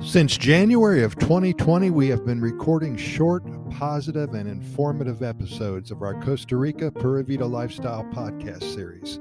[0.00, 6.20] Since January of 2020, we have been recording short, positive, and informative episodes of our
[6.22, 9.18] Costa Rica Pura Vida Lifestyle podcast series.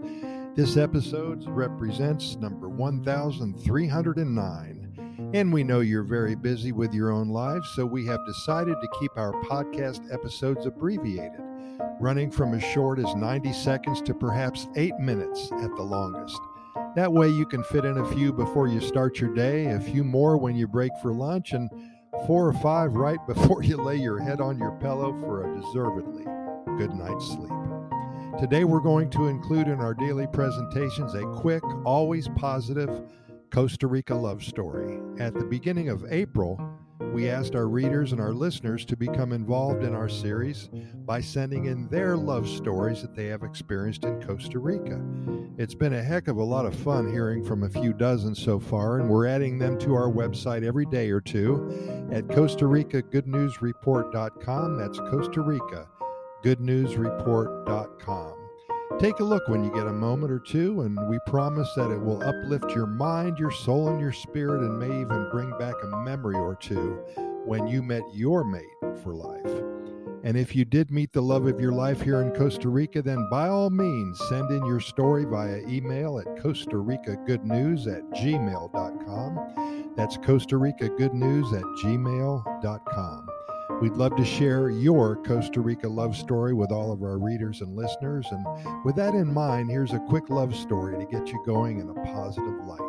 [0.56, 5.32] This episode represents number 1309.
[5.34, 9.00] And we know you're very busy with your own lives, so we have decided to
[9.00, 11.42] keep our podcast episodes abbreviated,
[12.00, 16.40] running from as short as 90 seconds to perhaps eight minutes at the longest.
[16.96, 20.04] That way, you can fit in a few before you start your day, a few
[20.04, 21.70] more when you break for lunch, and
[22.26, 26.26] four or five right before you lay your head on your pillow for a deservedly
[26.78, 27.52] good night's sleep.
[28.40, 33.02] Today, we're going to include in our daily presentations a quick, always positive
[33.52, 35.00] Costa Rica love story.
[35.20, 36.60] At the beginning of April,
[37.00, 40.70] we asked our readers and our listeners to become involved in our series
[41.06, 45.02] by sending in their love stories that they have experienced in Costa Rica.
[45.58, 48.60] It's been a heck of a lot of fun hearing from a few dozen so
[48.60, 53.02] far, and we're adding them to our website every day or two at Costa Rica
[53.02, 54.78] Good News GoodNewsReport.com.
[54.78, 55.88] That's Costa Rica
[56.44, 58.45] Good News GoodNewsReport.com.
[59.00, 62.00] Take a look when you get a moment or two, and we promise that it
[62.00, 65.98] will uplift your mind, your soul, and your spirit, and may even bring back a
[65.98, 67.04] memory or two
[67.46, 68.64] when you met your mate
[69.04, 69.64] for life.
[70.24, 73.28] And if you did meet the love of your life here in Costa Rica, then
[73.30, 78.02] by all means send in your story via email at Costa Rica Good News at
[78.12, 79.94] gmail.com.
[79.96, 83.28] That's Costa Rica Good News at gmail.com.
[83.82, 87.76] We'd love to share your Costa Rica love story with all of our readers and
[87.76, 88.26] listeners.
[88.32, 88.46] And
[88.86, 91.94] with that in mind, here's a quick love story to get you going in a
[92.06, 92.82] positive light.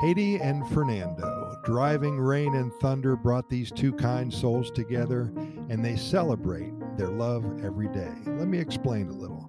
[0.00, 1.56] Haiti and Fernando.
[1.64, 5.32] Driving rain and thunder brought these two kind souls together,
[5.68, 8.12] and they celebrate their love every day.
[8.26, 9.46] Let me explain a little.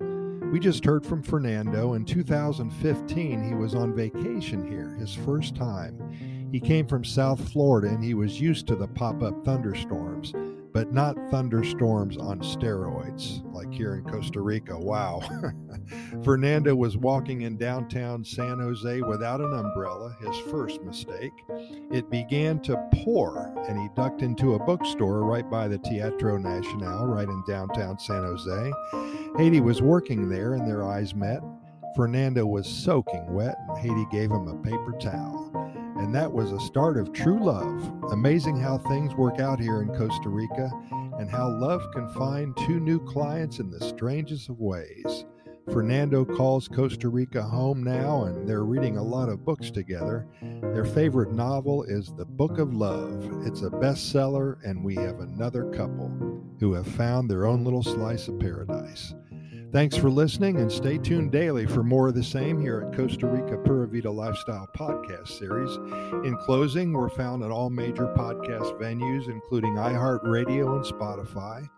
[0.51, 1.93] We just heard from Fernando.
[1.93, 5.97] In 2015, he was on vacation here, his first time.
[6.51, 10.33] He came from South Florida and he was used to the pop up thunderstorms,
[10.73, 14.77] but not thunderstorms on steroids like here in Costa Rica.
[14.77, 15.21] Wow.
[16.23, 21.33] Fernando was walking in downtown San Jose without an umbrella, his first mistake.
[21.91, 27.05] It began to pour and he ducked into a bookstore right by the Teatro Nacional,
[27.05, 28.71] right in downtown San Jose.
[29.37, 31.41] Haiti was working there and their eyes met.
[31.95, 35.58] Fernando was soaking wet and Haiti gave him a paper towel.
[35.99, 38.11] And that was a start of true love.
[38.11, 40.71] Amazing how things work out here in Costa Rica
[41.19, 45.25] and how love can find two new clients in the strangest of ways.
[45.71, 50.25] Fernando calls Costa Rica home now, and they're reading a lot of books together.
[50.41, 53.45] Their favorite novel is The Book of Love.
[53.45, 56.09] It's a bestseller, and we have another couple
[56.59, 59.13] who have found their own little slice of paradise.
[59.71, 63.27] Thanks for listening and stay tuned daily for more of the same here at Costa
[63.27, 65.75] Rica Pura Vida Lifestyle Podcast Series.
[66.25, 71.69] In closing, we're found at all major podcast venues, including iHeartRadio and Spotify,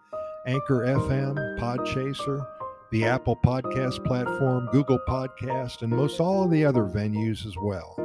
[0.48, 2.48] Anchor FM, Podchaser,
[2.92, 7.98] the Apple Podcast platform, Google Podcast, and most all of the other venues as well.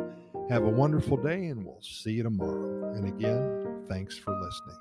[0.50, 2.92] Have a wonderful day, and we'll see you tomorrow.
[2.94, 4.78] And again, thanks for listening.